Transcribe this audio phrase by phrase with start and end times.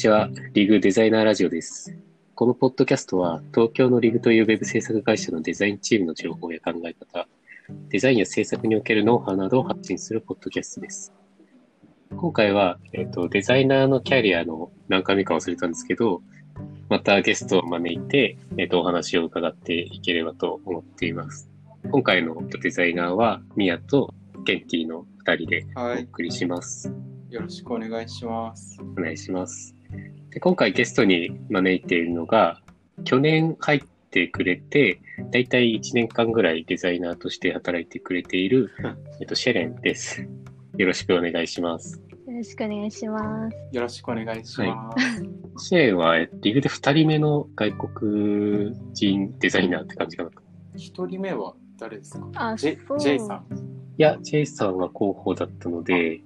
[0.00, 0.30] ちは。
[0.54, 1.94] リグデザイナーラジオです。
[2.34, 7.28] このポッドキャストは、東京のリグというウェブ制作会社のデザインチームの情報や考え方、
[7.90, 11.12] デザインや制作におけるノウハウなどを発信するポッドキャストです。
[12.16, 16.22] 今回は、えっ、と、デザイナーのキャリアの何回目か忘れたんですけど、
[16.88, 21.50] またゲストを招いて、えっ、と、お話を伺っていければと思っています。
[21.90, 24.14] 今回のデザイナーは、ミヤと
[24.46, 26.90] ケンティの二人でおはい、送りします。
[27.28, 28.80] よろしくお願いします。
[28.80, 29.79] お願いします。
[30.30, 32.60] で今回ゲストに招いているのが、
[33.04, 35.00] 去年入ってくれて、
[35.30, 38.70] だいたい1年間ぐらいデザイナーとして働いてくれている、
[39.20, 40.26] えっと、シェレンです。
[40.76, 42.00] よろしくお願いします。
[42.26, 43.56] よろしくお願いします。
[43.72, 44.92] よろしくお願いしま
[45.58, 45.66] す。
[45.68, 50.30] シェレンは、えっとリグで2人目の外国人デザイナーって感じかな。
[50.30, 50.32] い
[50.76, 52.28] 一、人目は誰ですか？
[52.52, 53.44] あ、ジそうェジェイさん。
[53.98, 56.22] や、ジェイさんは広報だったので、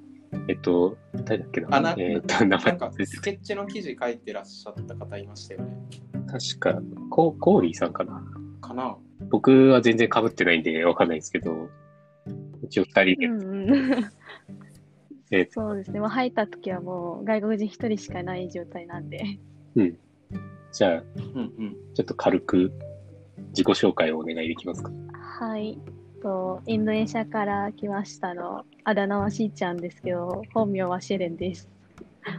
[0.48, 1.77] えっと、誰だっけな？
[1.77, 5.77] あなえっと、名前スケッチの記事書いてらっしゃった方いましたよね。
[6.27, 8.22] た確か、ココーリーさんかな？
[8.60, 8.96] かな
[9.30, 11.68] 僕は全然被ってないんでわかんないですけど、
[12.62, 14.10] 一応二人で、うんうん。
[15.30, 16.00] えそうですね。
[16.00, 19.38] もう入った時はもう外国人一人しかいない状態なんで。
[20.72, 21.77] じゃあ、うんうん。
[21.94, 22.72] ちょっと軽く
[23.48, 24.90] 自己紹介をお願いできますか？
[25.12, 25.78] はい。
[26.25, 28.64] とインドネシアから来ましたの。
[28.84, 31.69] あだ名はしーちゃんですけど、本名はシェレンです。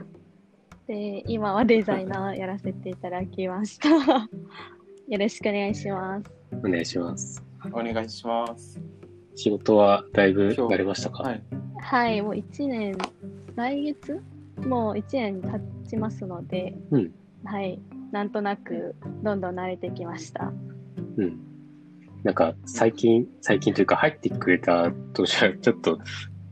[0.88, 3.90] で、今はデザイナーやらせていただきました。
[5.08, 6.32] よろしくお願いします。
[6.52, 7.46] お願いします。
[7.72, 8.82] お願いします。
[9.36, 11.22] 仕事はだいぶ慣れましたか？
[11.22, 11.44] はい。
[11.78, 12.98] はい、もう1年、
[13.56, 14.20] 来月
[14.68, 17.12] もう1年経ちますので、うん
[17.44, 17.80] はい、
[18.12, 20.52] なんとなくどんどん慣れてきました。
[21.18, 21.55] うん。
[22.26, 26.00] なんか最近、最近というか入ってくれた当初はちょっと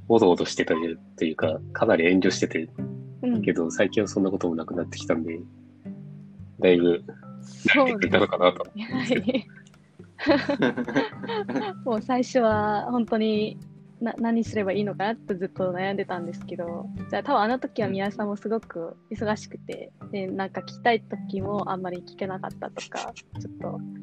[0.07, 0.75] おどおどしてた
[1.17, 2.69] というか、かなり遠慮してて
[3.23, 5.39] うん、けど、最近はそんなこともなくなってきたんで、
[6.59, 7.03] だいぶ
[7.65, 8.63] 慣れてくれたのかなと。
[8.63, 8.69] は
[9.07, 9.47] い。
[11.83, 13.57] もう最初は本当に
[13.99, 24.02] な何すればいいのかなってずっと悩んでたんですけど、じゃあ多分あの時は宮さんもすごく忙しくて、で、なんか聞きたい時もあんまり聞けなかったとか、ちょっと。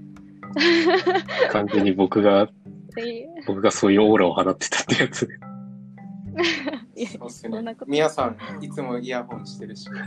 [1.53, 2.49] 完全に僕が、
[2.95, 5.29] で僕がそういうオーラを放ってたってやつ
[7.19, 9.89] そうっすね皆さん、いつもイヤホンしてるし。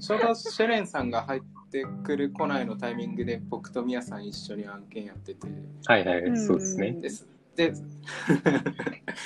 [0.00, 5.46] ちょうどシェレンさんが入ってくる来ないのタイミングで僕とミヤさん一緒に案件やってて。
[5.86, 6.92] はいはい、うんそうですね。
[6.92, 7.28] です。
[7.58, 7.74] で、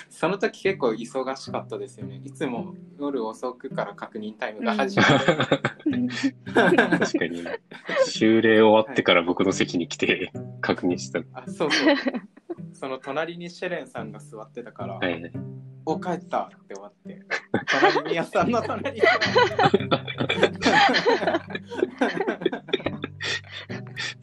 [0.09, 2.23] その時結構忙しかったですよね。
[2.25, 5.37] いつも夜遅くから確認タイムが始まって。
[6.47, 7.45] 確かに。
[8.07, 10.33] 修例終わってから僕の席に来て
[10.63, 11.21] 確認した。
[11.35, 11.97] あ、そうそう。
[12.73, 15.33] その隣にシェレンさんが座ってたから、はいはい。
[15.85, 17.21] お帰ったって終わって、
[17.93, 19.03] 隣に屋さんの隣に。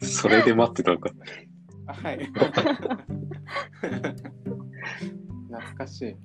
[0.04, 1.10] それで待ってたのか。
[2.02, 2.18] はい。
[5.48, 6.16] 懐かしい。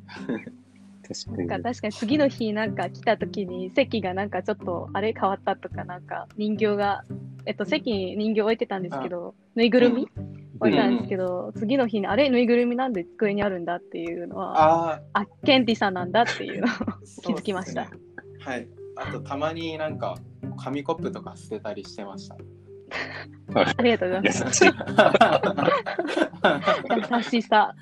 [1.07, 1.47] 確かに。
[1.47, 7.03] なんか確かに次の日なんか来た時に席がなんかちょっとあれ変わったとかなんか人形が
[7.45, 10.07] えっと席に人形置いてたんですけどぬいぐるみ
[10.59, 17.89] 置いてたんですけど次の日にあれぬいぐるみなんで机にあるんだっていうのはああケンティさんなんだっていうのをあ、 気づきましたね
[18.45, 18.67] はい。
[18.95, 20.15] あと、たまになんか、
[20.63, 22.37] 紙コップとか捨てたりしてました。
[23.53, 24.71] ありがとうござい優ますしい。
[27.35, 27.75] 優しさ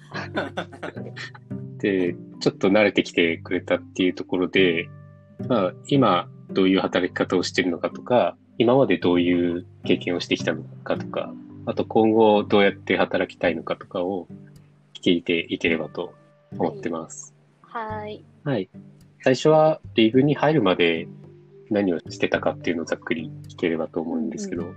[1.77, 4.89] で、ちょっと慣れてきてくれたっていうところで、
[5.47, 11.33] まあ、今どういう働き方をしてるのかとか、今までどういう経験をしてきたのかとか、
[11.65, 14.27] あと今後どうやって働きたいのかとかを
[15.01, 16.13] 聞いていければと
[16.57, 17.33] 思ってます。
[17.61, 18.69] はいはい。
[19.21, 21.07] 最初はリーグに入るまで
[21.69, 24.73] 何をしてたかっていうのをざっくり聞ければと思うんですけど、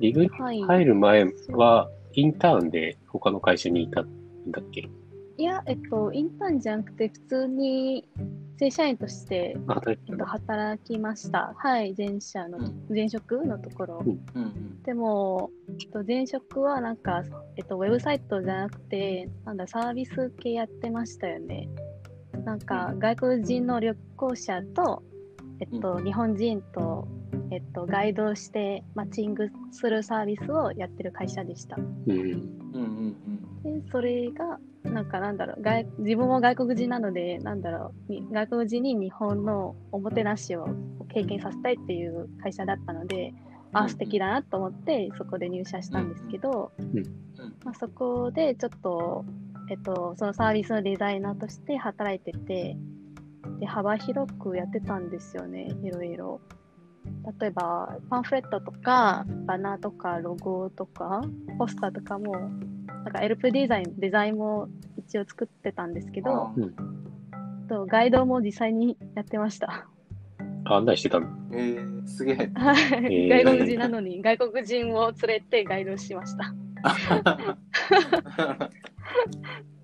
[0.00, 0.60] リーグにはい。
[0.62, 4.08] 入る前はインターンで他の会社にいたん
[4.50, 4.88] だっけ？
[5.36, 8.08] いやえっとインターンじゃなくて普通に
[8.56, 9.56] 正社員として、
[9.88, 10.24] えっと。
[10.24, 11.52] 働きました。
[11.56, 12.86] はい前社のうん。
[12.88, 14.10] 前職のところ、うん。
[14.10, 17.22] うんでも、えっと、前職はなんか、
[17.56, 21.70] えっと、ウェブサイトじゃなくて、なんだ、サービス系やってましたよね。
[22.44, 25.02] なんか、外国人の旅行者と、
[25.60, 27.08] えっと、日本人と、
[27.50, 31.76] えっと、ガイドしてマッチングするサービスをやってる会社でした。
[31.76, 31.86] うん。
[32.10, 32.18] うん。
[32.18, 33.14] うんうん
[33.64, 40.68] で、それが、なんかなんだろう、外自分も外国人なので、なんだろう、に外国人に日本のおもてなしを
[41.08, 43.32] 経験させたいっていう会社だったので、
[43.72, 47.02] あ、素敵だなと思って、そこで入社したんですけど、うん。
[47.64, 49.24] まあ、そこでちょっと、
[49.70, 52.76] えっと、そのサービスのデザイナーとして働いてて、
[53.60, 56.40] で幅広くやってたんですよね、いろいろ。
[57.40, 61.22] 例えば、パンフレットとか、バナーとか、ロゴとか、
[61.58, 62.32] ポスターとかも、
[63.04, 66.74] なんか LP デザイン、デザインも一応作ってたんですけど、うん
[67.66, 69.88] とガイドも実際にやってました。
[70.66, 71.28] あ案内してたの？
[71.52, 72.36] えー、すげえ。
[72.54, 76.54] はい、ー外国人なのに、外国人を連れてガイドしました。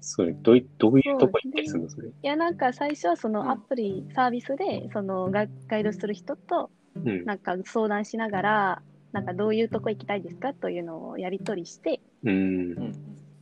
[0.00, 1.88] それ、どういどういうとこ行ったりするの？
[1.88, 2.08] それ。
[2.08, 7.24] いや、なんか最初はそうんのアプリ、サービスで、そのガガイドする人と、うん。
[7.24, 8.82] なんか相談しながら、
[9.12, 12.34] なんかどういうとこ行きたいですかというのをやり取りして、うんう。
[12.80, 12.92] ん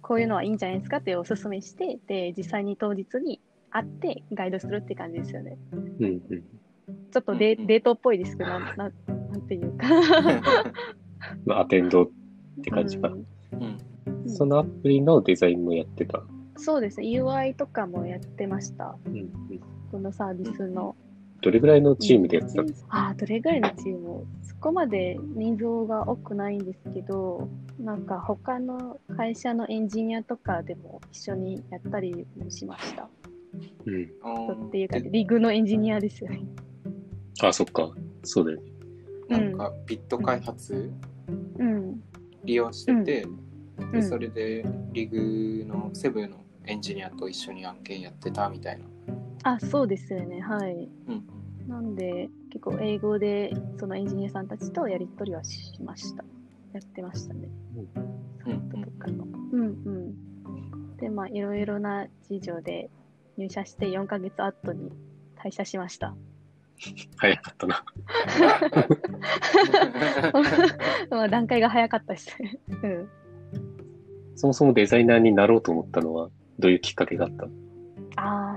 [0.01, 3.41] こういうのはいいんじゃないですかっておすすめして、で、実際に当日に
[3.71, 5.59] 会ってガイドするって感じですよね。
[5.73, 6.05] うん。
[6.05, 6.21] うん。
[6.21, 8.93] ちょっとデ,、うんうんデートっぽいですけど、なんなん
[9.33, 9.87] なんていうか。
[11.45, 12.09] まあ、アテンドっ
[12.63, 13.09] て感じか。
[13.09, 13.27] うん
[13.61, 13.79] うん
[14.27, 16.23] そのアプリのデザインもやってた。
[16.57, 18.97] そうですね、UI とかもやってました。
[19.07, 19.17] うん。
[19.17, 19.31] うん
[19.91, 20.97] このサービスの。
[21.41, 24.27] どれぐらいのチームでやってたのああ、どれぐらいのチーム？
[24.43, 27.49] そこまで人数が多くないんですけど、
[27.79, 33.09] なんか他の会社のエンジニアとかでも一緒にやったりもしました。
[33.87, 34.67] うん。
[34.69, 36.43] っていうか、リグのエンジニアですよね。
[37.43, 37.91] あ、そっか。
[38.25, 38.65] そうだよね。
[39.29, 40.91] なんかビット開発？
[41.59, 42.03] うん。
[42.45, 43.49] 利用してて、うん
[43.93, 48.85] でそれでリグのセブンのエンジニアと一緒に案件やってたみたいな。
[49.45, 50.41] あ、そうですよね。
[50.41, 50.89] はい。
[51.09, 51.25] うん
[51.69, 56.25] なんで、結構英語でそのエンジニアさんたちとやり取りはしました。
[56.73, 57.47] やってましたね。
[58.47, 59.27] うんうんとかの。
[59.53, 60.97] うんうん。
[60.97, 62.89] で、まあ、いろいろな事情で
[63.37, 64.91] 入社して4ヶ月後に
[65.37, 66.15] 退社しました。
[67.19, 67.85] 早かったな。
[71.11, 72.59] まあ段階が早かったですね。
[72.83, 73.09] うん。
[74.37, 77.45] そもそもデザイナーになろうと思ったのは、どういうきっかけがあった？
[77.45, 77.49] あ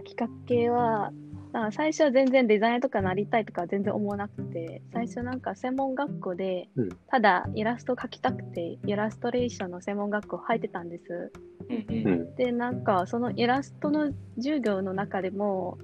[0.01, 1.11] あ、企画系は、
[1.51, 11.31] なんか最初は全然デザイナーとかなりたいとか全然思わなくて、最初なんか専門学校でうん、ただイラスト描きたくて、イラストレーションの専門学校入ってたんです。
[11.69, 12.35] うん。
[12.35, 15.77] で、なんかそのイラストの授業の中でも、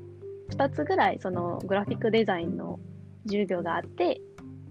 [0.51, 2.79] 2つぐらいそのグラフィックデザインの
[3.25, 4.21] 授業があって、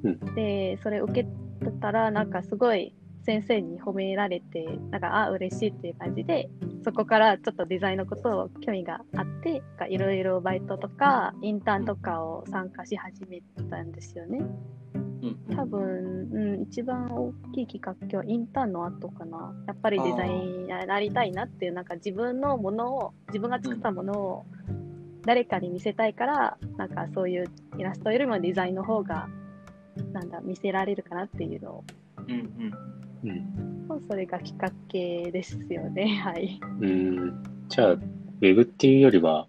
[0.02, 2.94] うんで、それ受けてたら、なんかすごい
[3.26, 6.48] 先生に褒められて、なんか、あ、嬉しいっていう感じで、
[6.84, 14.38] そこからちょっとデザインのことを興味があって、いろいろバイトとかインターンとかを参加し始めたんですよね。
[14.38, 14.46] うん
[15.22, 19.54] うん多分、うん、一番大きいきっかけはインターンの後かな。
[19.66, 24.46] やっぱりデザインになりたいなっていう、なんか自分のものを、自分が作ったものを
[25.24, 27.46] 誰かに見せたいから、なんかそういう
[27.78, 29.28] イラストよりもデザインの方が、
[30.12, 31.84] なんだ、見せられるかなっていうのを、
[33.26, 34.06] うんうん。
[34.08, 36.20] それがきっかけですよね。
[36.22, 36.60] はい。
[36.80, 37.66] うん。
[37.68, 39.46] じゃあ、ウェブっていうよりは、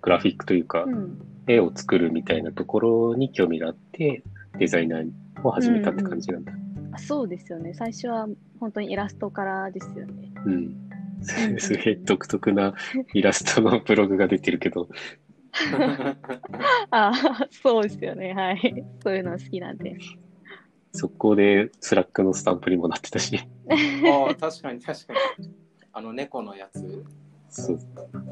[0.00, 1.18] グラフィックというかう、ん。
[1.46, 4.22] 絵を作るみたいなところに興味があって、
[4.58, 5.10] デザイナー
[5.42, 6.52] を始めたって感じなんだ。
[6.92, 7.72] あそうですよね。
[7.74, 8.28] 最初は
[8.60, 10.30] 本当にイラストからですよね。
[10.44, 10.76] うん。
[11.58, 12.74] すげえ独特な
[13.14, 14.88] イラストのブログが出てるけど、
[16.90, 17.12] あ
[17.50, 18.32] そうですよね。
[18.32, 18.84] はい。
[19.02, 20.16] そういうの好きなんです。
[20.92, 25.50] 速攻で Slack のスタンプにもなってたし、ああ、確かに確かに。
[25.92, 27.04] あの猫のやつ。
[27.50, 27.78] そう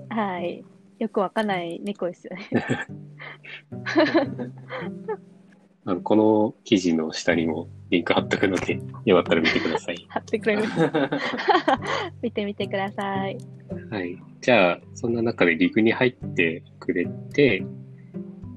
[0.09, 0.65] はい。
[0.99, 2.49] よくわかんない猫ですよね。
[5.87, 10.07] あのこの記事の下にもリンク貼っとくので、よかったら見てください。
[10.09, 10.63] 貼ってくれる。
[12.23, 13.39] 見てみてください。
[13.91, 14.19] はい。
[14.43, 17.65] じゃあ、そんな中でリグに入ってくれて、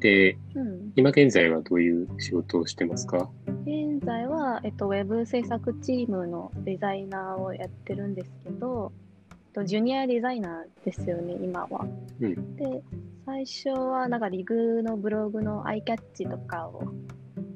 [0.03, 0.91] で、うん。
[0.97, 3.29] 今現在はどういう仕事をしてますか？
[3.65, 8.91] 現在は、えっと、ウェブ制作チームのデザイナーをやってるんですけど、
[9.31, 11.87] えっと、ジュニアデザイナーですよね、今は。
[12.19, 12.83] うんで、
[13.25, 16.83] 最初はなんかリグのブログのアイキャッチとかを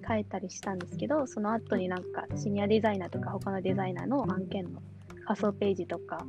[0.08, 4.82] 書いたりしたんですけど、その後になんかシニアデザイナーとか他のデザイナーの案件の
[5.25, 6.25] 仮想ページとか、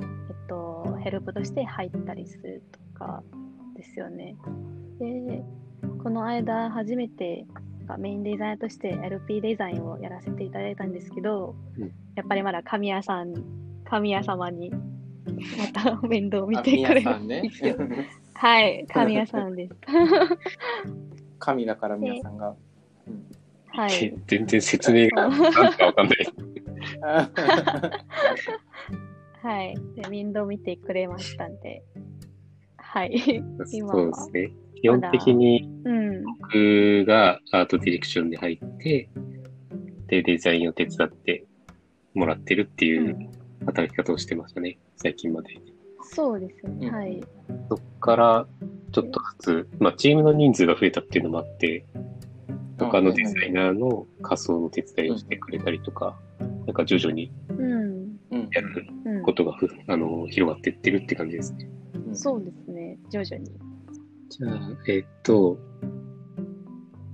[0.00, 0.06] えっ
[0.46, 3.22] と、ヘルプとして入ったりするとか
[3.74, 4.36] ですよね。
[4.98, 5.42] で、
[6.02, 7.46] この間初めて
[7.98, 13.32] メインデザイナーとして LP デザインをやらせていただいたんですけど、うんやっぱりまだ神谷さん、
[13.84, 14.78] 神谷様にま
[15.72, 17.50] た 面倒見あてくれるね。
[18.34, 19.74] はい、神谷さんです。
[21.38, 22.54] 神だから宮さんが。
[23.68, 24.14] はい。
[24.26, 26.16] 全然説明がなんかわかんない。
[29.42, 29.74] はい。
[29.94, 31.82] で、面倒見てくれましたんで。
[32.92, 33.42] はい。
[33.72, 34.52] 今はそうですね。
[34.82, 36.24] 基本的にうん。
[36.24, 39.08] 僕がアートディレクションで入って、
[40.08, 41.46] で、デザインを手伝って
[42.12, 43.16] もらってるっていう
[43.64, 44.78] 働き方をしてましたね。
[44.96, 45.56] 最近まで。
[46.02, 46.88] そうですよね。
[46.88, 47.22] うんはい。
[47.70, 48.46] そっから、
[48.92, 51.86] ちょっとずつ、まあ、チームの人数が増えたっていうのもあって、
[52.78, 56.18] 他のデザイナーの仮装の手伝いをしてくれたりとか、
[56.66, 58.18] なんか徐々にうん。
[58.30, 61.68] うんやるうんことがふあの広がっていってるって感じですね。
[62.06, 63.50] うんそうですね、徐々に。
[64.28, 65.58] じゃあ、えっと、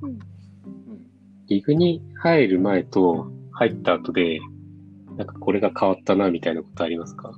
[0.03, 0.19] うん。
[1.49, 4.39] リグに入る前と入った後で、
[5.17, 7.33] なんかこれが変わったなみたいなことありますか？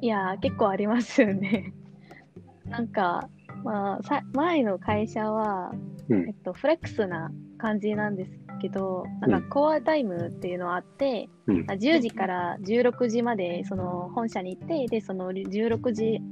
[0.00, 1.74] いやー、結構ありますよね。
[2.64, 3.28] なんか、
[3.64, 5.72] まあ、さ前の会社は、
[6.08, 6.28] うん。
[6.28, 8.32] えっと、フレックスな感じなんです
[8.62, 11.64] けど、なんかコアタイムっていうのがあって、うん。
[11.68, 16.22] あ10時から16時までその本社に行って、で、その16時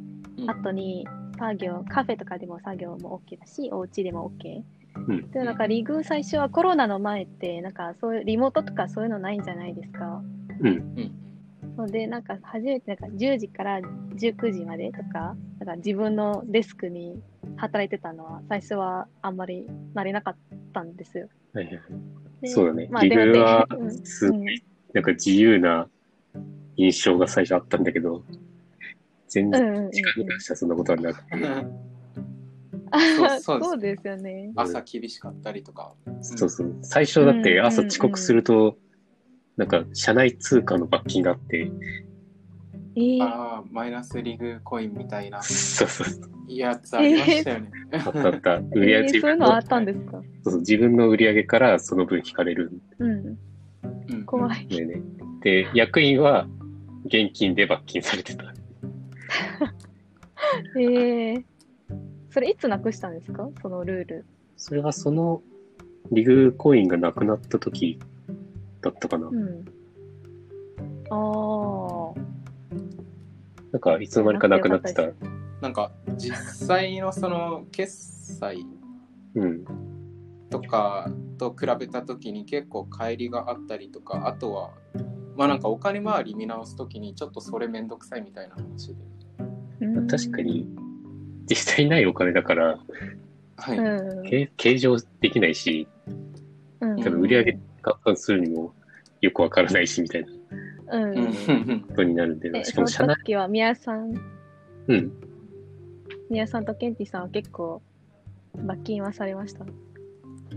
[0.47, 1.07] 後に
[1.39, 4.63] 作業、カフェとかでも作業も OK だし、お家でも OK。
[5.09, 10.23] うんで、なんかリグ最初はコロナの前って、なんかそういうリモートとかそういうのないんじゃないですか。
[10.61, 10.67] うん。
[10.67, 11.15] うん
[11.79, 17.23] ので、なんか初めてなんか10時から19時までとか、なんか自分のデスクに
[17.57, 20.37] 働いてたのは、最初はあんまり慣れなかっ
[20.73, 21.29] たんですよ。
[21.55, 21.79] はいはい
[22.45, 22.85] そうだね。
[22.85, 23.85] リまあでもグはう
[24.33, 24.45] ん
[24.93, 25.89] なんか自由な
[26.77, 28.48] 印象が最初あったんだけど、うん
[29.41, 31.27] うんうんうん時間に関してはそんなことはなくて、
[32.91, 34.53] あそうそうですそうですよね。
[34.57, 35.95] 朝厳しかったりとか。
[36.23, 36.79] そうそう。
[36.83, 38.77] 最初だって朝遅刻すると、
[39.57, 41.71] なんか社内通貨の罰金があって、
[42.97, 46.31] えー、ああ、マイナスリグコインみたいなそうそうそう。
[46.49, 47.71] やつありましたよね。
[47.93, 48.57] あったあった。
[48.57, 50.13] 売えり上げ、ー自分のそういうのあったんですか？
[50.13, 53.39] そうそう自分の売り上げからその分引かれるんうん。
[54.11, 54.67] うん怖い。
[55.43, 56.49] で、役員は
[57.05, 58.45] 現金で罰金されてた。
[60.77, 61.45] えー、
[62.31, 63.49] それいつなくしたんですか？
[63.63, 64.25] そのルール。
[64.57, 65.43] それはその
[66.11, 67.99] リグコインがなくなった時
[68.81, 69.29] だったかな。
[69.29, 69.65] うん。
[71.11, 72.21] ああ。
[73.73, 75.03] なんかいつの間にかなくなってた。
[75.61, 78.65] なんか実際のその決済
[79.35, 79.65] うん。
[80.51, 84.71] とかと比べた時に結構乖離があったりとかあとは
[85.37, 89.03] まあなんかお金回り見直す時にちょっとそれめんどくさいみたいな話で
[89.81, 90.67] うん確かに、
[91.49, 92.79] 実際ないお金だから、
[93.57, 94.29] はい、うん。
[94.29, 95.89] 計計上できないし、
[96.81, 97.03] うん。
[97.03, 98.75] 多分売り上げ換算するにも
[99.21, 100.25] よくわからないしみたい
[100.87, 100.99] な。
[100.99, 101.13] うん。
[101.13, 101.17] うん。
[101.17, 101.81] うん。
[101.89, 102.41] ことになるん。
[102.41, 104.15] で、え、しそのかも社内、時は、宮さん、
[104.87, 105.13] うん。
[106.31, 106.65] 宮さん。
[106.65, 107.23] とケンティさん。
[107.23, 107.83] は結構、
[108.57, 109.65] 罰金はされました。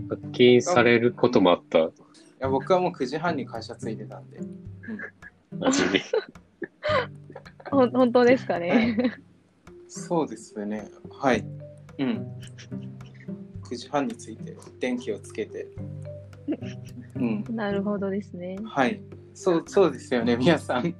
[0.08, 1.78] 罰金されることもあった。
[1.78, 1.90] い
[2.40, 4.28] や僕はもう9時半に会社着いてたん。
[4.30, 4.40] で
[5.56, 6.02] マジで。
[7.70, 8.96] ほん本当ですかね？
[9.88, 10.88] そうですね。
[11.10, 11.44] はい。
[11.98, 12.26] うん。
[13.62, 15.68] 9時半に着いて電気をつけて。
[17.16, 17.44] うん。
[17.50, 18.56] なるほどですね。
[18.64, 19.02] はい。
[19.34, 20.82] そうそうですよね皆さん。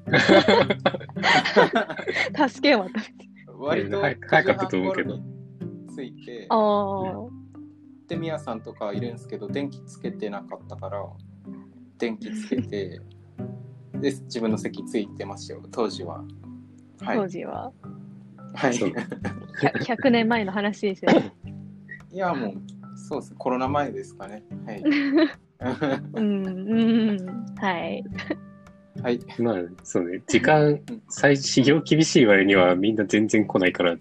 [2.48, 3.28] 助けを渡して。
[3.58, 5.14] 割と早早かったと思うけど。
[5.14, 5.26] 9時半頃
[5.86, 6.46] に着いて。
[6.48, 7.42] ああ。
[8.08, 11.02] でミヤさんとかいるんですけど電気つけてなかったから
[11.98, 13.00] 電気つけて
[14.02, 15.62] で自分の席ついてますよ。
[15.70, 16.24] 当時は。
[17.00, 17.16] はい。
[17.16, 17.72] 当時は？
[18.54, 18.74] はい。
[18.74, 18.90] そう。
[18.90, 21.32] 100 100年前の話ですよね。
[22.12, 22.52] いやもう
[22.96, 23.34] そうです。
[23.36, 24.42] コロナ前ですかね。
[24.66, 24.82] はい。
[26.14, 27.46] うん、うん。
[27.56, 28.04] はい。
[29.02, 29.20] はい。
[29.38, 30.20] まあ、そうね。
[30.26, 33.96] 時間、最始業厳しい割にはみんな全然来ないから、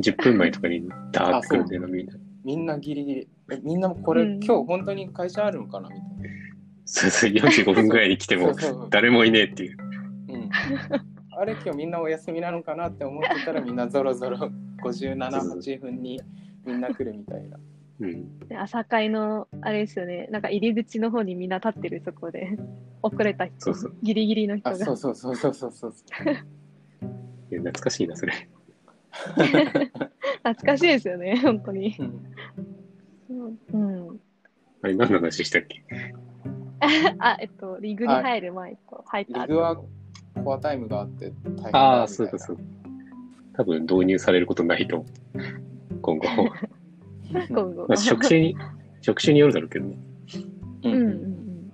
[0.00, 2.14] 10分前とかにダーッと来るんだよな、みんな。
[2.44, 3.28] みんなギリギリ。
[3.50, 4.44] えみんなもこれ、うん。
[4.44, 6.05] 今日本当に会社あるのかなみたい
[6.86, 9.76] そうそう、45分ぐらいに来てもそうそう、誰もいねえっていう。
[9.76, 10.50] な、うん、
[11.38, 14.50] あれ今日みんなお休みなのかなって思ってたらみんなぞろぞろ
[14.82, 16.20] 578分に
[16.64, 17.58] みんな来るみたいな
[18.00, 18.38] うん。
[18.40, 20.28] で朝会の、あれですよね。
[20.30, 22.58] なんか入り口の方にみんな立ってる、そこで。
[23.02, 23.54] 遅れた人。
[23.58, 24.76] そうそうギリギリの人が。
[24.76, 25.92] あそうそうそうそうそうそう
[27.50, 28.32] いや懐かしいな、それ。
[30.44, 31.96] 懐かしいですよね、本当に。
[33.30, 33.78] うんう
[34.12, 34.20] ん。
[34.82, 35.82] あれ、何の話したっけ？
[37.18, 39.76] あ、えっと、リグに入る前と入った後リグは
[40.44, 42.62] コアタイムがあって大変ああ、そうかそうか。
[43.54, 45.98] 多分導入されることないと思う。
[46.02, 46.26] 今後。
[47.48, 48.56] 今後まあ、職種に、
[49.00, 49.98] 職種によるだろうけどね。
[50.84, 51.72] ううんうんうん。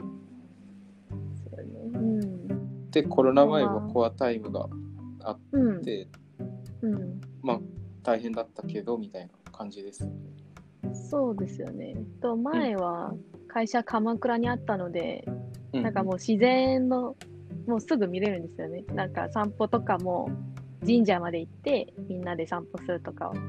[1.50, 1.80] そうね。
[1.94, 2.90] うん。
[2.90, 4.68] でコロナ前はコアタイムが
[5.24, 5.82] あっうん。
[5.82, 6.08] て、
[6.82, 7.20] うん。
[7.42, 7.60] まあ
[8.02, 10.16] 大変だったけどみたいな感じですよね
[10.92, 11.96] そうですよね。
[12.20, 13.14] と前は
[13.52, 17.16] 会社鎌倉にあったので、うんなんかもう自然の、
[17.66, 18.84] もうすぐ見れるんですよね。
[18.92, 20.30] なんか散歩とかも
[20.80, 23.40] 神社まで行ってみんなで散歩するとかを、ま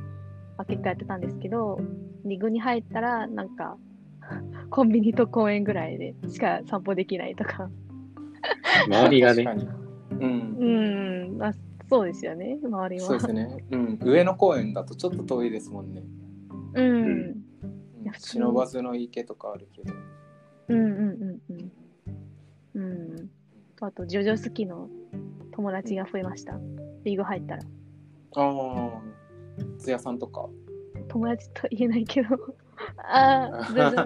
[0.60, 1.82] あ、結構やってたんですけど、
[2.24, 3.78] リグに入ったらなんか
[4.70, 7.70] コンビニと公園ぐらいでしか散歩できないとか。
[8.88, 11.54] 周りがね、確かにうんうん、まあ、
[11.90, 13.08] そうですよね、周りは。
[13.08, 13.66] そうですね。
[13.72, 14.00] うん。
[14.04, 16.04] 上野公園だとちょっと遠いですもんね。
[16.76, 16.86] うん。
[16.86, 17.43] うん
[18.04, 19.94] いや普通に忍ばずの池とかあるけど。
[20.70, 21.72] うんうんうん
[22.76, 22.82] うん。
[22.82, 23.30] うん。
[23.82, 24.90] あと、ジョジョ好きの
[25.52, 26.60] 友達が増えました。
[27.04, 27.64] リーグ入ったら。
[28.36, 29.02] ああ。
[29.78, 30.48] 津屋さんとか。
[31.08, 32.30] 友達と言えないけど。
[32.98, 34.02] ああ、ジョジョ。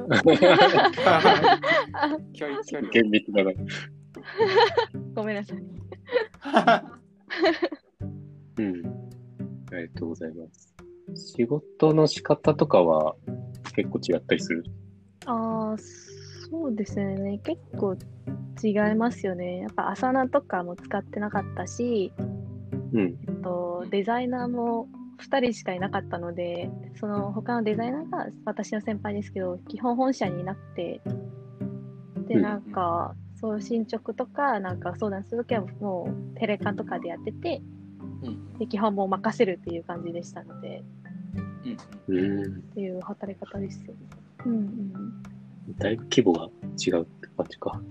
[1.94, 2.89] あ距離、距離。
[2.89, 3.51] 厳密だな。
[5.16, 5.58] ごめんなさい。
[8.58, 8.86] うん。
[9.72, 10.75] ありがとうございます。
[11.16, 13.16] 仕事の仕方とかは
[13.77, 14.65] 結構違ったりする
[15.27, 15.75] ああ、
[16.50, 17.39] そうですね。
[17.43, 17.96] 結構
[18.63, 19.60] 違いますよね。
[19.60, 22.12] やっぱ、アサナとかも使ってなかったし、
[22.93, 23.17] うん。
[23.27, 24.88] えっと、デザイナーも
[25.19, 31.01] 2人しかいなかったので、その他のデザイナーが私の先輩ですけど、基本本社にいなくて、
[32.27, 37.62] で、うんなんか、そう進捗とか、なんか相談するときはもうテレカンとかでやってて、
[38.24, 38.57] うん。
[38.57, 40.84] で基本もう任せるっていう感じでしたので、
[42.07, 42.17] うん。
[42.17, 42.55] うん。
[42.55, 44.00] っていう働き方ですよね。
[44.45, 44.93] うん。
[45.77, 46.47] だいぶ規模が
[46.77, 47.81] 違うって感じか。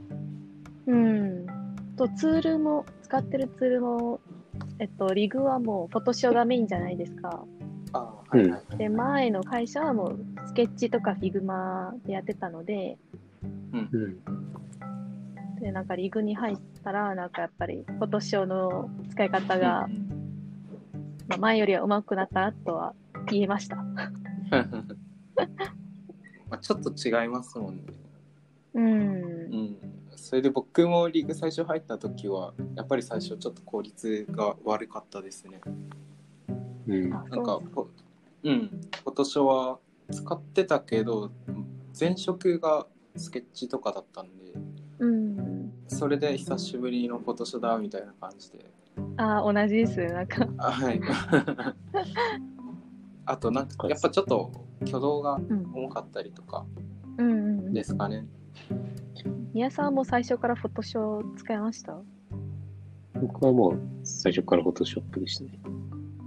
[0.87, 0.97] うん。
[0.97, 0.97] う
[1.43, 1.47] ん。
[1.97, 4.21] と、ツールも、使ってるツールも、
[4.79, 7.45] えっと、 LIG はもうフォトショがメインじゃないですか。
[7.93, 8.77] ああ、はいはいはい。
[8.79, 12.99] で、前の会社はもうスケッチとか Figma でやってたので、
[13.73, 14.21] うん。
[15.61, 15.87] で、なん。
[15.87, 17.31] か LIG に入ったら、なん。
[17.31, 19.89] かやっぱりフォトショの使い方が、
[21.29, 22.95] まあ、前よりは上手くなったなとは
[23.33, 23.77] 言えました。
[26.49, 27.83] まあちょっと違いますもんね。
[28.75, 28.89] うんう。
[29.57, 29.77] ん。
[30.17, 35.61] それで僕もリーグ最初入った時は、やっぱり最初ちょっと効率が悪かったですね。
[36.87, 37.15] うん。
[37.15, 37.87] あなんかそう、フォ
[38.45, 38.69] うん、
[39.03, 39.79] フォトショーは
[40.11, 41.33] 使ってたけど、
[41.99, 44.53] 前職がスケッチとかだったんで、
[44.99, 45.73] うん。
[45.89, 48.71] それで久しぶりのフォトショーだみたいな感じで。
[49.17, 50.05] あ、同じです。
[50.07, 51.01] なんか、あはい。
[53.27, 55.67] あと、なんか、やっぱちょっと挙動がうん。
[55.75, 56.65] 重かったりとか
[57.19, 57.35] うんう
[57.71, 57.73] ん。
[57.73, 58.25] ですかね。
[59.53, 61.99] 宮さんも最初からフォトショー使いました？
[63.21, 65.59] 僕はもう最初からフォトショップでしたね。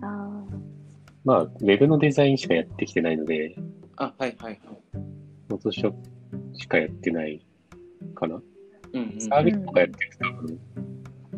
[0.01, 0.43] あ
[1.23, 3.55] まあ、ウェブのデザインしかやってきてないので、
[3.97, 4.59] あ、はいはいはい。
[5.47, 7.45] フォトショップしかやってない
[8.15, 8.41] かな。
[8.93, 9.21] うんうん。
[9.21, 10.59] サービスとかやってると多分、うんうん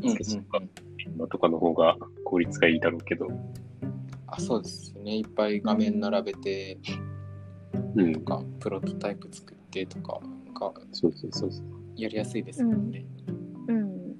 [0.09, 0.61] スケッチとか、
[1.05, 3.27] 今とかの方が効率がいいだろうけど、
[4.31, 5.17] あ、そうですね。
[5.17, 6.79] いっぱい画面並べて
[7.95, 8.21] うんと。
[8.21, 10.19] か、プロトタイプ作ってとか
[10.59, 11.65] がそうそうそうそう。
[11.95, 13.05] やりやすいですもんね。
[13.27, 13.71] あ。
[13.71, 14.15] うん。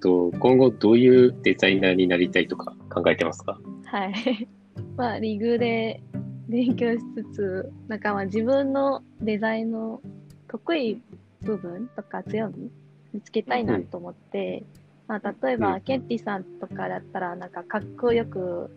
[0.00, 3.58] と今後どういうデザイナーになりたいとか考えてますか？
[3.86, 4.48] はい。
[4.96, 6.02] まあ、リグで
[6.48, 10.00] 勉強しつつ、なんかまあ自分のデザインの
[10.48, 11.00] 得意
[11.42, 12.70] 部分とか強み
[13.12, 14.62] 見つけたいなと思って、
[15.06, 15.80] まあ、例えば、うん。
[15.82, 18.70] ケンティさんとかだったら、なんかかっこよく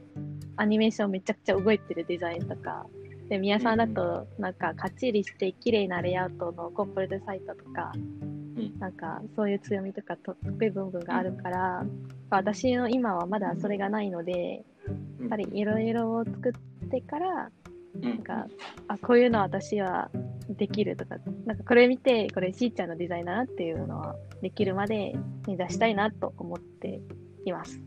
[0.57, 2.85] アニメーションめちゃくちゃ動いてるデザインとか、
[3.29, 8.79] で、宮さんだと、なんかかっちりして綺麗なレイアウトのコーポレートサイトとか、うん。
[8.79, 11.85] なんかそういう強みとか得意部分があるから、
[12.29, 16.53] 私の今はまだそれがないので、ややっぱりいろいろを作
[16.85, 17.49] ってから、
[17.95, 18.01] うん。
[18.01, 18.47] なんか、
[18.87, 20.09] あ、こういうの私は
[20.49, 27.01] できるとか、なんかこれ見て、これしーちゃんのデザインだなっていうのはできるまで目指したいなと思って
[27.45, 27.81] います。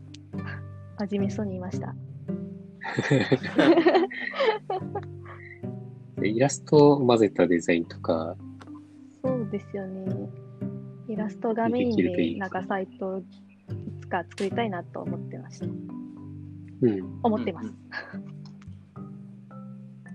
[0.99, 1.95] 真面目そうに言いました。
[6.19, 8.35] でイラストを混ぜたデザインとか、
[9.23, 10.29] そうですよね。
[11.07, 13.23] イラストがメインでなんかサイトい
[14.01, 15.65] つか作りたいなと思ってました。
[15.65, 17.19] うん。
[17.23, 17.73] 思ってます。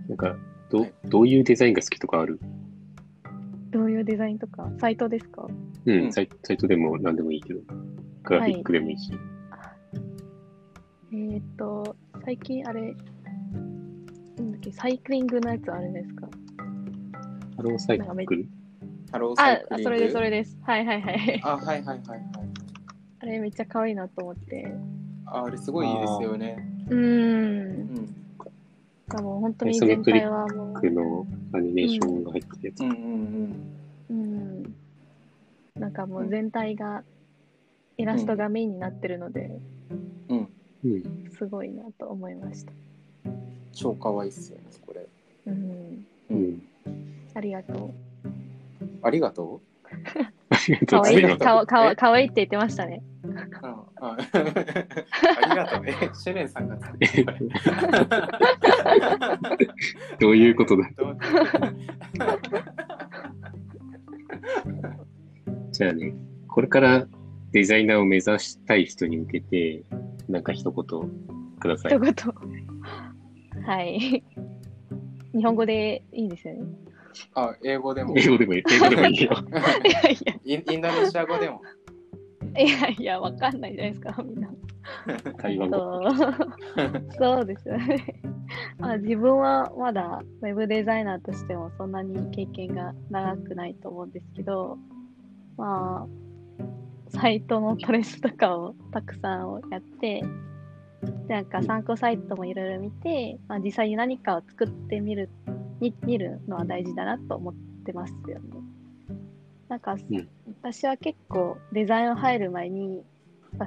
[0.09, 0.37] なんか、
[0.70, 2.40] どはい、どういうデザインが好きとかある？
[3.70, 5.46] どういうデザインとか、サイトですか？
[5.87, 7.61] うん、うんサイサイトでも何でもいいけど、
[8.24, 9.12] グラフィックでもいいし。
[11.12, 12.94] えっ、と、最近あれ、
[14.37, 16.29] なんだっけ、サイクリングのやつあるんですか？
[17.57, 18.46] ハローサイクル？
[19.12, 19.83] ハローサイクリング？
[19.83, 20.59] あ、それです、それです。
[20.62, 21.40] はいはいはい。
[21.44, 22.22] あ、はいはいはいはい。
[23.20, 24.66] あれめっちゃ可愛いなと思って。
[25.26, 26.57] ああれすごいいいですよね。
[26.90, 26.96] うー。
[26.96, 27.00] う
[28.00, 28.15] ん
[29.14, 29.20] ん。
[29.22, 32.80] もう本当に全体はもクのアニメーションが入ってるやつ。
[32.80, 32.96] うんうん
[34.10, 34.74] う、うん。
[35.74, 37.02] なんかもう全体が
[37.98, 39.58] イラストがメインになってるので、
[40.28, 40.48] うん。
[40.84, 40.92] うん。
[40.92, 40.96] う
[41.28, 41.30] ん。
[41.36, 42.72] すごいなと思いました。
[43.72, 45.06] 超可愛いっすよね、これ。
[45.46, 46.06] うん。
[46.30, 46.62] うん。
[47.34, 47.94] ありがとう。
[49.02, 49.60] ありがと
[50.50, 51.38] ありがとう可愛いい。
[51.38, 53.02] かわかわかわいいって言ってましたね。
[54.02, 54.04] う。
[54.06, 54.16] あ
[55.50, 55.85] りがとう。
[55.87, 57.38] え、 シュレンさんが作ってくれ
[60.20, 60.88] どういうことだ？
[65.72, 66.14] じゃあね、
[66.48, 67.06] これから
[67.52, 69.82] デザイナーを目指したい人に向けて、
[70.28, 70.85] なんか一言
[71.61, 72.00] ください一。
[72.00, 72.14] 言。
[73.64, 74.24] はい。
[75.35, 76.61] 日本語でいいですよね。
[77.35, 78.14] あ、英語でも。
[78.16, 79.32] 英語でもいい、英語でもいいよ。
[79.85, 80.35] いやいや。
[80.44, 81.62] インインドネシア語でも。
[82.58, 84.48] いやいや、わかんないじゃないですか、みんな。
[85.38, 85.76] 台湾語。
[85.76, 86.32] そう
[87.18, 88.20] そうですよね。
[88.78, 94.78] まあ、自分はまだウェブデザイナーとしてもそんなに経験が長くないと思うんですけど、
[95.56, 100.22] まあ、サイトのトレスとかをたくさんやって、
[101.28, 105.28] でなんか参考サイトもいろいろ見て、まあ、実際に何かを作ってみる
[105.80, 108.44] み見るのは大事だなと思ってますよね。
[109.68, 109.98] なんか、ん
[110.72, 113.05] 私は結構デザインを入る前に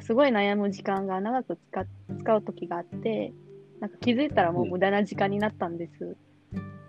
[0.02, 1.86] すごい悩む時間が長く使
[2.20, 3.32] 使う時があって
[3.80, 6.18] なんか気づいたらもう無駄な時間になったんです。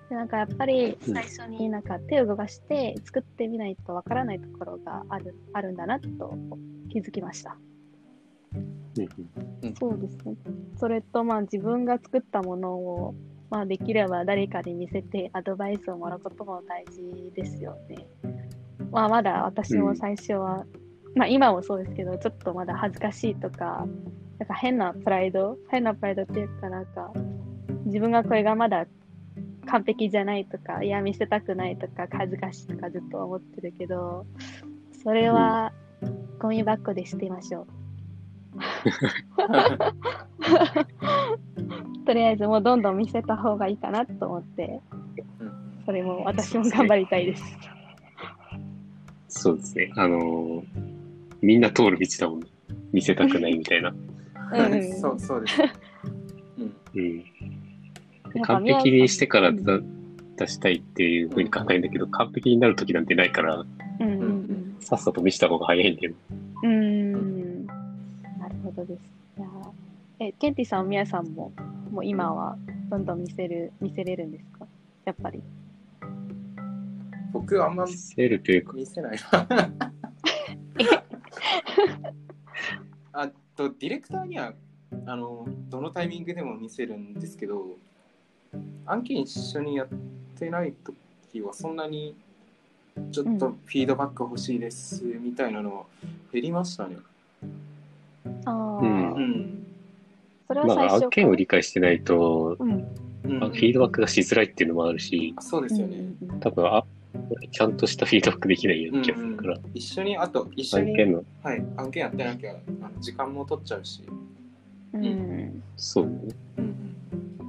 [0.09, 6.37] でなんかやっぱりうん最初になんか手を動かして作ってみないとわからないところがあるあるんだなと
[6.91, 7.57] 気づきました。
[8.57, 10.35] うんそうですね。
[10.77, 13.15] それとまあ自分が作ったものを
[13.49, 18.09] まあできれば誰かに見せてアドバイスをもらうことも大事ですよね。
[18.91, 20.65] まあまだ私も最初は、
[21.15, 23.87] まあ今もそうですけど、ちょっとまだ恥ずかしいとか、
[24.39, 27.13] なんか変なプライド、変なプライドっていうかなんか、
[27.87, 28.87] 自分がこれがまだ
[29.67, 34.27] 完璧じゃないとか、いや見せたくないとか、恥ずかしいとかずっと思ってるけど、
[35.03, 35.73] それは
[36.39, 37.67] ゴミ箱で捨てましょう。
[42.05, 44.81] とりあえずもうどんどん見せた方がいいかなと思って、
[45.41, 47.43] うんそれも私も頑張りたいです。
[49.31, 49.91] そうですね。
[49.97, 50.65] あのー
[51.43, 52.47] みんな通る道だもんね。
[52.93, 53.89] 見せたくないみたいな。
[53.89, 53.93] う
[54.69, 55.63] んうんそうそうです。
[56.95, 58.43] うん。
[58.43, 59.79] 完璧にしてからだ
[60.37, 66.13] 出したいっていうふうに考えるんだけど、完璧になる時なんてないから、うんうんうんさっさと見せた方が早いんだよ。
[66.63, 67.73] うーんな
[68.49, 69.01] るほどです。
[69.39, 71.53] いやーえ、ケンティさん、ミヤさんも、
[71.91, 72.59] もう今は
[72.91, 74.67] どんどん見せる、見せれるんですか？
[75.07, 75.43] やっぱり。
[77.33, 79.47] 僕あんま見せるというか、見せないな。
[83.13, 84.55] あとディレクターには
[85.07, 87.77] あのどのタイミングでも見せるんですけど
[88.87, 89.89] 案件一緒にやっ
[90.39, 92.17] てない時はそんなに
[93.13, 95.85] ちょっとフィードバック欲しいですみたいなのは
[96.33, 96.97] 減りましたね。
[98.45, 99.67] ああ、うんうん
[100.49, 102.71] それはまあ最初案件を理解してないと、うん。
[103.25, 105.99] うんまあフィードバックがしづらいっていうのもあるし、あそうですよね。
[106.41, 106.85] 多分、あ、
[107.51, 114.05] ちゃんとしたフィードバックできないような気がするから、一緒にあと一緒に、案件の、はい、案件やってなきゃあの時間も取っちゃうし。
[114.93, 115.05] うん。
[115.05, 116.35] うんそうね。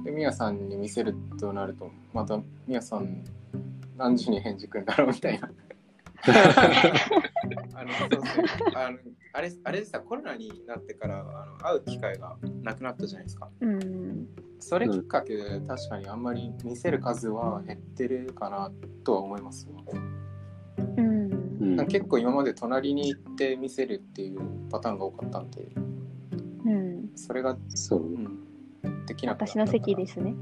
[0.04, 3.24] で、みやさんに見せるとなると、またみやさん
[3.96, 5.50] 何時に返事くんだろうみたいな。
[7.74, 8.98] あの そうそうあの
[9.32, 13.50] あれあれでさコロナになってからあの会う機会がなくなったじゃないですか。
[13.60, 18.70] うんそれきっかけで確かにあんまり見せる数は減ってるかな
[19.02, 19.82] とは思いますわ。
[20.96, 25.68] うん結構今まで隣に行って見せるっていうパターンが多かったんで、
[26.64, 28.24] うんそれが、そううね。
[28.88, 30.34] ん、できなかった私の席ですね。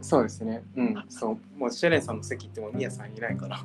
[0.00, 0.62] そうですね。
[0.76, 1.04] うん。
[1.08, 1.58] そう。
[1.58, 3.58] もうシェレンさんの席ってもうミヤさんいないから。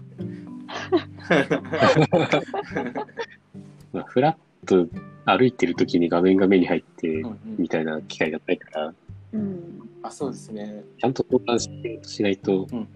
[3.94, 4.36] まあ、フラッ
[4.68, 4.88] と
[5.26, 8.94] 歩いてる時に画面が目に入ってうんうんみたいな機会がないから、
[9.34, 10.84] うんあ、そうですね。
[10.98, 12.88] ちゃんと交換ししないとうんうん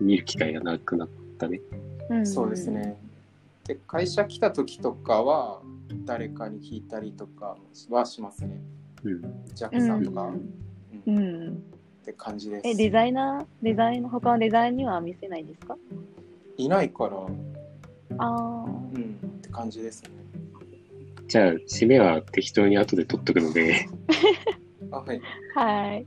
[0.00, 1.60] 見る機会がなくなったね。
[2.08, 2.26] うん。
[2.26, 2.70] そうです。
[2.70, 2.96] ね。
[3.66, 5.60] で、会社来た時とかは、
[6.06, 7.56] 誰かに聞いたりとか
[7.90, 8.60] はしますね。
[9.04, 9.20] うん。
[9.54, 10.40] ジャッうんクさんとか、う
[11.06, 11.20] うんっ
[11.50, 11.62] ん。
[12.04, 12.68] て感じです。
[12.68, 13.46] え、デザイナー？
[13.62, 15.76] デザイン、他のデザインには見せないですか？
[16.64, 17.16] いないから、
[18.18, 18.64] ああ。
[18.64, 18.68] う
[18.98, 20.10] ん、って感じですね。
[21.28, 23.86] じゃあ、締めは適当に後で取っとくので、
[24.90, 25.20] あ、はい。
[25.54, 26.06] はい。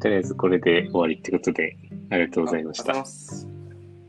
[0.00, 1.76] とりあえずこれで終わりってことで、
[2.10, 3.00] ありがとうございましたありがとうござい。
[3.00, 3.48] ます。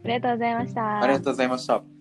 [0.04, 1.02] ありがとうございました。
[1.02, 1.99] ありがとうございました。